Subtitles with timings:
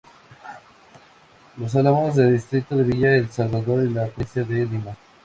[1.57, 4.97] Los Álamos del Distrito de Villa El Salvador en la Provincia de Lima.